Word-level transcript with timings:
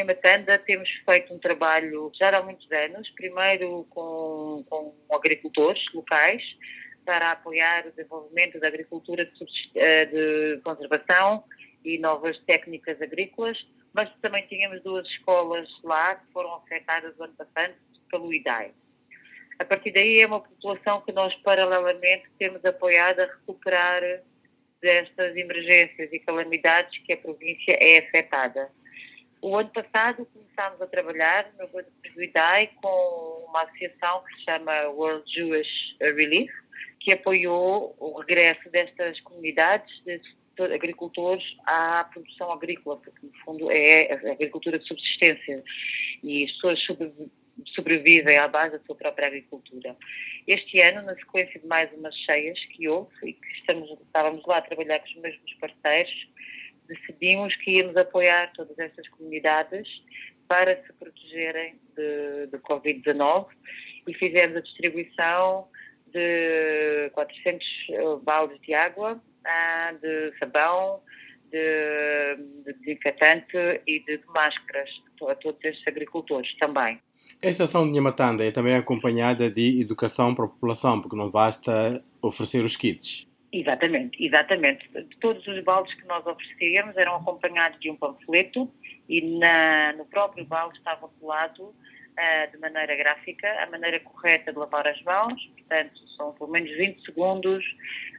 em 0.00 0.04
Matanda 0.04 0.58
temos 0.58 0.88
feito 1.04 1.32
um 1.32 1.38
trabalho 1.38 2.10
já 2.14 2.36
há 2.36 2.42
muitos 2.42 2.70
anos, 2.70 3.08
primeiro 3.10 3.86
com, 3.90 4.64
com 4.68 4.94
agricultores 5.14 5.82
locais, 5.94 6.42
para 7.04 7.32
apoiar 7.32 7.86
o 7.86 7.90
desenvolvimento 7.92 8.58
da 8.58 8.68
agricultura 8.68 9.24
de, 9.24 9.32
eh, 9.76 10.06
de 10.06 10.60
conservação 10.62 11.44
e 11.84 11.98
novas 11.98 12.36
técnicas 12.40 13.00
agrícolas, 13.00 13.56
mas 13.94 14.10
também 14.20 14.44
tínhamos 14.48 14.82
duas 14.82 15.06
escolas 15.08 15.68
lá 15.84 16.16
que 16.16 16.32
foram 16.32 16.54
afetadas 16.56 17.16
o 17.16 17.22
ano 17.22 17.34
passado 17.34 17.74
pelo 18.10 18.34
IDAI. 18.34 18.72
A 19.58 19.64
partir 19.64 19.92
daí 19.92 20.20
é 20.20 20.26
uma 20.26 20.40
população 20.40 21.00
que 21.00 21.12
nós 21.12 21.34
paralelamente 21.36 22.28
temos 22.38 22.62
apoiado 22.64 23.20
a 23.20 23.24
recuperar 23.24 24.02
destas 24.82 25.34
emergências 25.36 26.12
e 26.12 26.18
calamidades 26.18 26.98
que 27.04 27.12
a 27.12 27.16
província 27.16 27.72
é 27.80 27.98
afetada. 27.98 28.70
O 29.40 29.56
ano 29.56 29.70
passado 29.70 30.26
começámos 30.26 30.80
a 30.80 30.86
trabalhar 30.86 31.50
no 31.58 31.66
do 31.68 32.22
IDAI 32.22 32.70
com 32.80 33.46
uma 33.48 33.62
associação 33.62 34.24
que 34.24 34.34
se 34.36 34.44
chama 34.44 34.88
World 34.88 35.30
Jewish 35.32 35.96
Relief, 36.00 36.52
que 37.00 37.12
apoiou 37.12 37.94
o 37.98 38.18
regresso 38.18 38.68
destas 38.70 39.20
comunidades, 39.20 40.02
destes 40.04 40.34
agricultores 40.58 41.44
à 41.66 42.08
produção 42.12 42.50
agrícola, 42.50 42.96
porque 42.96 43.26
no 43.26 43.32
fundo 43.44 43.70
é 43.70 44.12
a 44.12 44.32
agricultura 44.32 44.78
de 44.78 44.86
subsistência 44.86 45.62
e 46.22 46.44
as 46.44 46.52
pessoas 46.52 46.80
sobrevivem 47.74 48.38
à 48.38 48.48
base 48.48 48.78
da 48.78 48.84
sua 48.84 48.96
própria 48.96 49.28
agricultura. 49.28 49.96
Este 50.46 50.80
ano, 50.80 51.02
na 51.02 51.14
sequência 51.14 51.60
de 51.60 51.66
mais 51.66 51.92
umas 51.92 52.14
cheias 52.16 52.58
que 52.66 52.88
houve 52.88 53.10
e 53.22 53.32
que 53.34 53.46
estamos, 53.58 53.90
estávamos 54.00 54.44
lá 54.46 54.58
a 54.58 54.62
trabalhar 54.62 54.98
com 55.00 55.06
os 55.06 55.16
mesmos 55.16 55.54
parceiros, 55.54 56.28
decidimos 56.86 57.54
que 57.56 57.78
íamos 57.78 57.96
apoiar 57.96 58.52
todas 58.52 58.78
estas 58.78 59.08
comunidades 59.08 59.88
para 60.48 60.76
se 60.84 60.92
protegerem 60.94 61.78
de, 61.96 62.46
de 62.46 62.58
Covid-19 62.58 63.46
e 64.06 64.14
fizemos 64.14 64.56
a 64.56 64.60
distribuição 64.60 65.68
de 66.12 67.10
400 67.12 67.66
baldes 68.22 68.60
de 68.60 68.74
água, 68.74 69.20
ah, 69.44 69.94
de 70.00 70.32
sabão, 70.38 71.00
de, 71.50 72.36
de 72.64 72.72
desinfetante 72.80 73.56
e 73.86 74.00
de, 74.00 74.18
de 74.18 74.26
máscaras 74.26 74.90
a 75.28 75.34
todos 75.34 75.62
estes 75.64 75.86
agricultores 75.86 76.56
também. 76.58 77.00
Esta 77.42 77.64
ação 77.64 77.86
de 77.86 77.92
Nhamatanda 77.92 78.44
é 78.44 78.50
também 78.50 78.74
acompanhada 78.74 79.50
de 79.50 79.80
educação 79.80 80.34
para 80.34 80.46
a 80.46 80.48
população, 80.48 81.00
porque 81.00 81.16
não 81.16 81.30
basta 81.30 82.02
oferecer 82.22 82.64
os 82.64 82.76
kits. 82.76 83.25
Exatamente, 83.52 84.22
exatamente. 84.24 84.88
Todos 85.20 85.46
os 85.46 85.62
baldes 85.62 85.94
que 85.94 86.06
nós 86.06 86.26
oferecíamos 86.26 86.96
eram 86.96 87.16
acompanhados 87.16 87.78
de 87.80 87.90
um 87.90 87.96
panfleto 87.96 88.70
e 89.08 89.38
na, 89.38 89.92
no 89.92 90.04
próprio 90.06 90.44
balde 90.44 90.78
estava 90.78 91.08
colado 91.20 91.62
uh, 91.62 92.50
de 92.50 92.58
maneira 92.58 92.96
gráfica 92.96 93.48
a 93.62 93.70
maneira 93.70 94.00
correta 94.00 94.52
de 94.52 94.58
lavar 94.58 94.86
as 94.88 95.00
mãos, 95.02 95.46
portanto 95.56 96.08
são 96.16 96.32
pelo 96.32 96.50
menos 96.50 96.70
20 96.76 97.04
segundos 97.04 97.64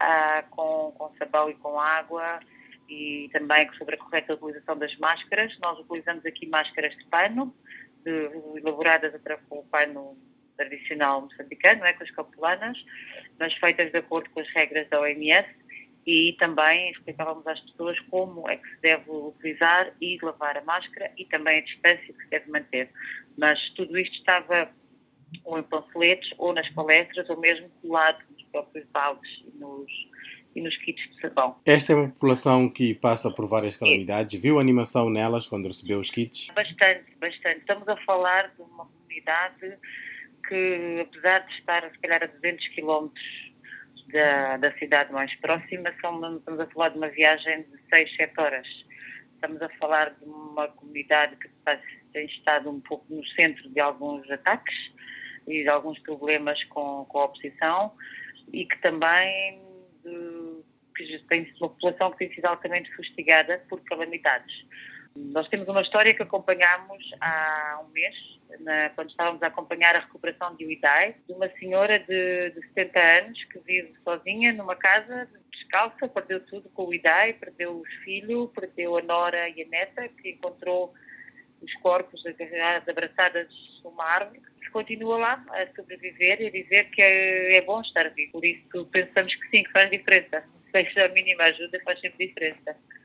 uh, 0.00 0.48
com, 0.50 0.92
com 0.96 1.12
sabão 1.18 1.50
e 1.50 1.54
com 1.54 1.78
água 1.80 2.38
e 2.88 3.28
também 3.32 3.68
sobre 3.74 3.96
a 3.96 3.98
correta 3.98 4.34
utilização 4.34 4.78
das 4.78 4.96
máscaras. 4.98 5.56
Nós 5.60 5.78
utilizamos 5.80 6.24
aqui 6.24 6.46
máscaras 6.46 6.96
de 6.96 7.04
pano, 7.06 7.54
de, 8.04 8.30
elaboradas 8.56 9.12
com 9.48 9.58
o 9.58 9.64
pano 9.64 10.16
tradicional 10.58 11.22
moçambicano, 11.22 11.84
é, 11.84 11.94
com 11.94 12.04
as 12.04 12.10
capulanas, 12.10 12.76
mas 13.38 13.54
feitas 13.54 13.90
de 13.90 13.98
acordo 13.98 14.28
com 14.30 14.40
as 14.40 14.48
regras 14.50 14.86
da 14.90 15.00
OMS 15.00 15.48
e 16.06 16.34
também 16.38 16.90
explicávamos 16.90 17.46
às 17.46 17.60
pessoas 17.60 17.98
como 18.10 18.48
é 18.48 18.56
que 18.56 18.68
se 18.68 18.80
deve 18.80 19.10
utilizar 19.10 19.92
e 20.00 20.18
lavar 20.22 20.56
a 20.56 20.62
máscara 20.62 21.10
e 21.16 21.24
também 21.26 21.58
a 21.58 21.62
distância 21.62 22.12
que 22.12 22.22
se 22.24 22.30
deve 22.30 22.50
manter. 22.50 22.90
Mas 23.36 23.58
tudo 23.70 23.98
isto 23.98 24.16
estava 24.16 24.70
ou 25.44 25.58
em 25.58 25.62
panfletos, 25.62 26.32
ou 26.38 26.54
nas 26.54 26.68
palestras, 26.70 27.28
ou 27.28 27.38
mesmo 27.38 27.68
colado 27.82 28.18
nos 28.30 28.42
próprios 28.44 28.86
baldes 28.88 29.30
e 29.44 29.58
nos, 29.58 29.90
e 30.56 30.60
nos 30.62 30.74
kits 30.78 31.02
de 31.10 31.20
sabão. 31.20 31.56
Esta 31.66 31.92
é 31.92 31.96
uma 31.96 32.08
população 32.08 32.70
que 32.70 32.94
passa 32.94 33.30
por 33.30 33.46
várias 33.46 33.76
calamidades. 33.76 34.40
Viu 34.40 34.58
animação 34.58 35.10
nelas 35.10 35.46
quando 35.46 35.66
recebeu 35.66 35.98
os 35.98 36.10
kits? 36.10 36.46
Bastante, 36.54 37.14
bastante. 37.20 37.60
Estamos 37.60 37.86
a 37.86 37.96
falar 37.98 38.48
de 38.56 38.62
uma 38.62 38.86
comunidade 38.86 39.76
que, 40.46 41.00
apesar 41.00 41.40
de 41.40 41.52
estar, 41.54 41.90
se 41.90 41.98
calhar, 41.98 42.22
a 42.22 42.26
200 42.26 42.68
quilómetros 42.68 43.52
da, 44.12 44.56
da 44.56 44.72
cidade 44.78 45.12
mais 45.12 45.34
próxima, 45.36 45.92
são, 46.00 46.36
estamos 46.38 46.60
a 46.60 46.66
falar 46.66 46.88
de 46.90 46.98
uma 46.98 47.08
viagem 47.08 47.62
de 47.62 47.78
6, 47.94 48.16
7 48.16 48.40
horas. 48.40 48.66
Estamos 49.34 49.62
a 49.62 49.68
falar 49.78 50.10
de 50.10 50.24
uma 50.24 50.68
comunidade 50.68 51.36
que 51.36 51.48
tem 52.12 52.26
estado 52.26 52.70
um 52.70 52.80
pouco 52.80 53.04
no 53.08 53.24
centro 53.28 53.68
de 53.68 53.80
alguns 53.80 54.28
ataques 54.30 54.74
e 55.46 55.62
de 55.62 55.68
alguns 55.68 55.98
problemas 56.00 56.62
com, 56.64 57.04
com 57.06 57.18
a 57.20 57.24
oposição 57.26 57.92
e 58.52 58.66
que 58.66 58.78
também 58.78 59.60
de, 60.04 60.62
que 60.96 61.18
tem 61.28 61.42
uma 61.60 61.68
população 61.68 62.10
que 62.12 62.18
tem 62.18 62.34
sido 62.34 62.46
altamente 62.46 62.92
fustigada 62.96 63.64
por 63.68 63.80
calamidades. 63.84 64.54
Nós 65.14 65.48
temos 65.48 65.68
uma 65.68 65.82
história 65.82 66.14
que 66.14 66.22
acompanhámos 66.22 67.04
há 67.20 67.80
um 67.84 67.88
mês, 67.92 68.14
na, 68.60 68.90
quando 68.90 69.10
estávamos 69.10 69.42
a 69.42 69.46
acompanhar 69.46 69.96
a 69.96 70.00
recuperação 70.00 70.54
de 70.56 70.64
Uidai, 70.64 71.14
de 71.26 71.32
uma 71.32 71.48
senhora 71.50 71.98
de, 71.98 72.50
de 72.50 72.66
70 72.68 73.00
anos 73.00 73.44
que 73.44 73.58
vive 73.60 73.94
sozinha 74.04 74.52
numa 74.52 74.76
casa, 74.76 75.28
descalça, 75.50 76.08
perdeu 76.08 76.40
tudo 76.46 76.68
com 76.70 76.84
o 76.84 76.88
Uidai, 76.88 77.34
perdeu 77.34 77.76
os 77.76 77.92
filhos, 78.04 78.50
perdeu 78.52 78.96
a 78.96 79.02
nora 79.02 79.48
e 79.48 79.62
a 79.62 79.68
neta, 79.68 80.08
que 80.08 80.30
encontrou 80.30 80.92
os 81.60 81.74
corpos 81.74 82.24
agarrados, 82.24 82.88
abraçadas 82.88 83.48
numa 83.82 84.04
árvore, 84.04 84.40
continua 84.70 85.18
lá 85.18 85.44
a 85.50 85.66
sobreviver 85.74 86.40
e 86.40 86.46
a 86.46 86.50
dizer 86.50 86.90
que 86.90 87.02
é, 87.02 87.56
é 87.56 87.60
bom 87.62 87.80
estar 87.80 88.08
vivo. 88.10 88.32
Por 88.32 88.44
isso 88.44 88.86
pensamos 88.86 89.34
que 89.34 89.48
sim, 89.48 89.62
que 89.64 89.72
faz 89.72 89.90
diferença. 89.90 90.44
Seja 90.70 91.06
a 91.06 91.08
mínima 91.08 91.44
ajuda, 91.44 91.80
faz 91.84 92.00
sempre 92.00 92.26
diferença. 92.28 92.76